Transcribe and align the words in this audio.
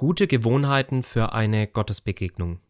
Gute 0.00 0.28
Gewohnheiten 0.28 1.02
für 1.02 1.32
eine 1.32 1.66
Gottesbegegnung. 1.66 2.60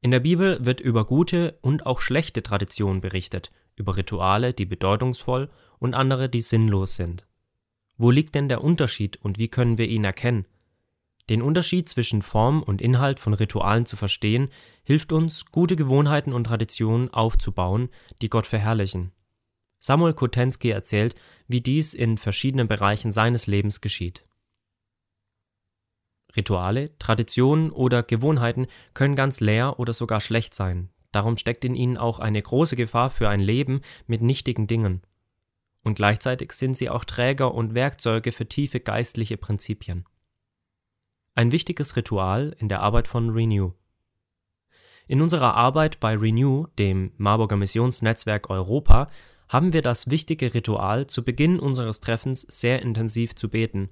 In 0.00 0.12
der 0.12 0.20
Bibel 0.20 0.64
wird 0.64 0.80
über 0.80 1.04
gute 1.04 1.58
und 1.60 1.84
auch 1.84 2.00
schlechte 2.00 2.42
Traditionen 2.42 3.02
berichtet, 3.02 3.52
über 3.76 3.98
Rituale, 3.98 4.54
die 4.54 4.64
bedeutungsvoll 4.64 5.50
und 5.78 5.92
andere, 5.92 6.30
die 6.30 6.40
sinnlos 6.40 6.96
sind. 6.96 7.26
Wo 7.98 8.10
liegt 8.10 8.34
denn 8.34 8.48
der 8.48 8.64
Unterschied 8.64 9.18
und 9.18 9.36
wie 9.38 9.48
können 9.48 9.76
wir 9.76 9.86
ihn 9.86 10.04
erkennen? 10.04 10.46
Den 11.28 11.42
Unterschied 11.42 11.86
zwischen 11.90 12.22
Form 12.22 12.62
und 12.62 12.80
Inhalt 12.80 13.18
von 13.18 13.34
Ritualen 13.34 13.84
zu 13.84 13.96
verstehen, 13.96 14.48
hilft 14.84 15.12
uns, 15.12 15.44
gute 15.52 15.76
Gewohnheiten 15.76 16.32
und 16.32 16.44
Traditionen 16.44 17.12
aufzubauen, 17.12 17.90
die 18.22 18.30
Gott 18.30 18.46
verherrlichen. 18.46 19.12
Samuel 19.80 20.14
Kotensky 20.14 20.70
erzählt, 20.70 21.14
wie 21.46 21.60
dies 21.60 21.92
in 21.92 22.16
verschiedenen 22.16 22.68
Bereichen 22.68 23.12
seines 23.12 23.46
Lebens 23.46 23.82
geschieht. 23.82 24.24
Rituale, 26.36 26.96
Traditionen 26.98 27.70
oder 27.70 28.02
Gewohnheiten 28.02 28.66
können 28.92 29.16
ganz 29.16 29.40
leer 29.40 29.78
oder 29.78 29.92
sogar 29.92 30.20
schlecht 30.20 30.54
sein. 30.54 30.90
Darum 31.12 31.36
steckt 31.36 31.64
in 31.64 31.76
ihnen 31.76 31.96
auch 31.96 32.18
eine 32.18 32.42
große 32.42 32.74
Gefahr 32.74 33.10
für 33.10 33.28
ein 33.28 33.40
Leben 33.40 33.82
mit 34.06 34.20
nichtigen 34.20 34.66
Dingen. 34.66 35.02
Und 35.84 35.94
gleichzeitig 35.94 36.52
sind 36.52 36.76
sie 36.76 36.90
auch 36.90 37.04
Träger 37.04 37.54
und 37.54 37.74
Werkzeuge 37.74 38.32
für 38.32 38.48
tiefe 38.48 38.80
geistliche 38.80 39.36
Prinzipien. 39.36 40.06
Ein 41.36 41.52
wichtiges 41.52 41.96
Ritual 41.96 42.56
in 42.58 42.68
der 42.68 42.80
Arbeit 42.80 43.06
von 43.06 43.30
Renew. 43.30 43.72
In 45.06 45.20
unserer 45.20 45.54
Arbeit 45.54 46.00
bei 46.00 46.16
Renew, 46.16 46.66
dem 46.78 47.12
Marburger 47.18 47.56
Missionsnetzwerk 47.56 48.50
Europa, 48.50 49.08
haben 49.48 49.72
wir 49.72 49.82
das 49.82 50.10
wichtige 50.10 50.54
Ritual, 50.54 51.06
zu 51.06 51.22
Beginn 51.22 51.60
unseres 51.60 52.00
Treffens 52.00 52.40
sehr 52.42 52.82
intensiv 52.82 53.34
zu 53.34 53.50
beten, 53.50 53.90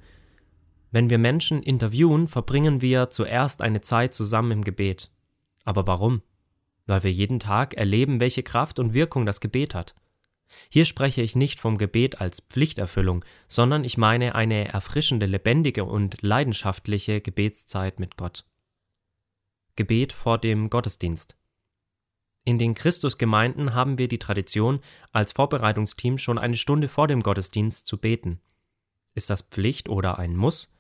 wenn 0.93 1.11
wir 1.11 1.19
Menschen 1.19 1.63
interviewen, 1.63 2.29
verbringen 2.29 2.81
wir 2.83 3.11
zuerst 3.11 3.63
eine 3.63 3.81
Zeit 3.81 4.15
zusammen 4.15 4.53
im 4.53 4.65
Gebet. 4.65 5.11
Aber 5.65 5.87
warum? 5.87 6.23
Weil 6.87 7.03
wir 7.03 7.13
jeden 7.13 7.41
Tag 7.41 7.75
erleben, 7.75 8.21
welche 8.21 8.43
Kraft 8.43 8.79
und 8.79 8.95
Wirkung 8.95 9.25
das 9.25 9.41
Gebet 9.41 9.75
hat. 9.75 9.95
Hier 10.69 10.85
spreche 10.85 11.23
ich 11.23 11.35
nicht 11.35 11.61
vom 11.61 11.79
Gebet 11.79 12.21
als 12.21 12.41
Pflichterfüllung, 12.41 13.25
sondern 13.49 13.85
ich 13.85 13.97
meine 13.97 14.35
eine 14.35 14.69
erfrischende, 14.69 15.25
lebendige 15.25 15.85
und 15.85 16.21
leidenschaftliche 16.21 17.23
Gebetszeit 17.23 17.99
mit 17.99 18.19
Gott. 18.19 18.45
Gebet 19.77 20.13
vor 20.13 20.37
dem 20.37 20.69
Gottesdienst. 20.69 21.37
In 22.45 22.59
den 22.59 22.75
Christusgemeinden 22.75 23.73
haben 23.73 23.97
wir 23.97 24.09
die 24.09 24.19
Tradition, 24.19 24.81
als 25.11 25.33
Vorbereitungsteam 25.33 26.19
schon 26.19 26.39
eine 26.39 26.57
Stunde 26.57 26.89
vor 26.89 27.07
dem 27.07 27.23
Gottesdienst 27.23 27.87
zu 27.87 27.97
beten. 27.97 28.41
Ist 29.15 29.31
das 29.31 29.43
Pflicht 29.43 29.89
oder 29.89 30.19
ein 30.19 30.37
Muss? 30.37 30.71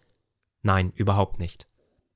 Nein, 0.62 0.92
überhaupt 0.94 1.38
nicht. 1.38 1.66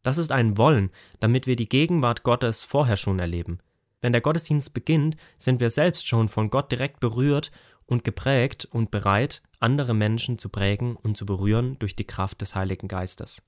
Das 0.02 0.18
ist 0.18 0.30
ein 0.30 0.56
Wollen, 0.56 0.90
damit 1.18 1.46
wir 1.46 1.56
die 1.56 1.68
Gegenwart 1.68 2.22
Gottes 2.22 2.64
vorher 2.64 2.96
schon 2.96 3.18
erleben. 3.18 3.58
Wenn 4.00 4.12
der 4.12 4.20
Gottesdienst 4.20 4.72
beginnt, 4.72 5.16
sind 5.36 5.58
wir 5.58 5.70
selbst 5.70 6.06
schon 6.06 6.28
von 6.28 6.48
Gott 6.48 6.70
direkt 6.70 7.00
berührt 7.00 7.50
und 7.86 8.04
geprägt 8.04 8.64
und 8.66 8.90
bereit, 8.90 9.42
andere 9.58 9.94
Menschen 9.94 10.38
zu 10.38 10.48
prägen 10.48 10.96
und 10.96 11.16
zu 11.16 11.26
berühren 11.26 11.78
durch 11.78 11.96
die 11.96 12.06
Kraft 12.06 12.40
des 12.40 12.54
Heiligen 12.54 12.88
Geistes. 12.88 13.42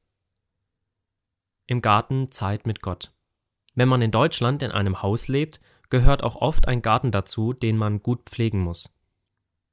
Im 1.66 1.82
Garten 1.82 2.32
Zeit 2.32 2.66
mit 2.66 2.80
Gott. 2.82 3.12
Wenn 3.74 3.88
man 3.88 4.02
in 4.02 4.10
Deutschland 4.10 4.62
in 4.62 4.72
einem 4.72 5.02
Haus 5.02 5.28
lebt, 5.28 5.60
gehört 5.90 6.24
auch 6.24 6.36
oft 6.36 6.66
ein 6.66 6.82
Garten 6.82 7.12
dazu, 7.12 7.52
den 7.52 7.76
man 7.76 8.02
gut 8.02 8.28
pflegen 8.28 8.60
muss. 8.60 8.97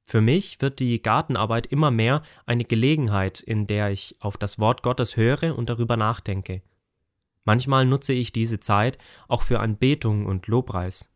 Für 0.06 0.20
mich 0.20 0.60
wird 0.60 0.78
die 0.78 1.02
Gartenarbeit 1.02 1.66
immer 1.66 1.90
mehr 1.90 2.22
eine 2.46 2.64
Gelegenheit, 2.64 3.40
in 3.40 3.66
der 3.66 3.90
ich 3.90 4.16
auf 4.20 4.36
das 4.36 4.60
Wort 4.60 4.82
Gottes 4.82 5.16
höre 5.16 5.56
und 5.58 5.68
darüber 5.68 5.96
nachdenke. 5.96 6.62
Manchmal 7.44 7.86
nutze 7.86 8.12
ich 8.12 8.32
diese 8.32 8.60
Zeit 8.60 8.98
auch 9.26 9.42
für 9.42 9.60
Anbetung 9.60 10.26
und 10.26 10.46
Lobpreis. 10.46 11.10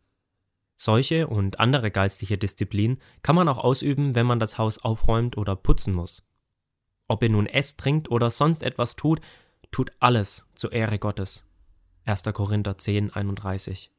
Solche 0.76 1.28
und 1.28 1.60
andere 1.60 1.90
geistliche 1.90 2.38
Disziplinen 2.38 3.00
kann 3.22 3.36
man 3.36 3.48
auch 3.48 3.58
ausüben, 3.58 4.14
wenn 4.14 4.26
man 4.26 4.40
das 4.40 4.58
Haus 4.58 4.78
aufräumt 4.78 5.36
oder 5.36 5.54
putzen 5.54 5.94
muss. 5.94 6.24
Ob 7.06 7.22
ihr 7.22 7.30
nun 7.30 7.46
esst, 7.46 7.78
trinkt 7.78 8.10
oder 8.10 8.30
sonst 8.30 8.62
etwas 8.62 8.96
tut, 8.96 9.20
tut 9.70 9.92
alles 10.00 10.48
zur 10.54 10.72
Ehre 10.72 10.98
Gottes. 10.98 11.44
1. 12.06 12.24
Korinther 12.32 12.78
10, 12.78 13.12
31. 13.12 13.90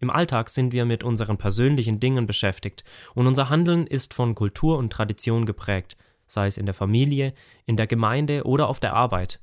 Im 0.00 0.10
Alltag 0.10 0.48
sind 0.48 0.72
wir 0.72 0.84
mit 0.84 1.02
unseren 1.02 1.38
persönlichen 1.38 1.98
Dingen 1.98 2.26
beschäftigt 2.26 2.84
und 3.14 3.26
unser 3.26 3.48
Handeln 3.50 3.86
ist 3.86 4.14
von 4.14 4.34
Kultur 4.34 4.78
und 4.78 4.92
Tradition 4.92 5.44
geprägt, 5.44 5.96
sei 6.26 6.46
es 6.46 6.56
in 6.56 6.66
der 6.66 6.74
Familie, 6.74 7.34
in 7.66 7.76
der 7.76 7.88
Gemeinde 7.88 8.44
oder 8.44 8.68
auf 8.68 8.78
der 8.78 8.94
Arbeit. 8.94 9.40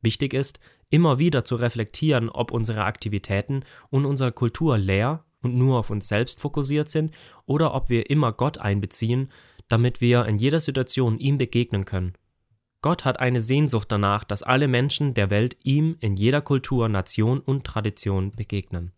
Wichtig 0.00 0.32
ist, 0.32 0.60
immer 0.90 1.18
wieder 1.18 1.44
zu 1.44 1.56
reflektieren, 1.56 2.28
ob 2.28 2.52
unsere 2.52 2.84
Aktivitäten 2.84 3.64
und 3.90 4.06
unsere 4.06 4.32
Kultur 4.32 4.78
leer 4.78 5.24
und 5.42 5.56
nur 5.56 5.78
auf 5.78 5.90
uns 5.90 6.08
selbst 6.08 6.40
fokussiert 6.40 6.88
sind 6.88 7.12
oder 7.46 7.74
ob 7.74 7.88
wir 7.88 8.10
immer 8.10 8.32
Gott 8.32 8.58
einbeziehen, 8.58 9.30
damit 9.68 10.00
wir 10.00 10.26
in 10.26 10.38
jeder 10.38 10.60
Situation 10.60 11.18
ihm 11.18 11.38
begegnen 11.38 11.84
können. 11.84 12.14
Gott 12.82 13.04
hat 13.04 13.20
eine 13.20 13.40
Sehnsucht 13.40 13.90
danach, 13.92 14.24
dass 14.24 14.42
alle 14.42 14.68
Menschen 14.68 15.14
der 15.14 15.30
Welt 15.30 15.56
ihm 15.62 15.96
in 16.00 16.16
jeder 16.16 16.40
Kultur, 16.40 16.88
Nation 16.88 17.40
und 17.40 17.64
Tradition 17.64 18.32
begegnen. 18.32 18.92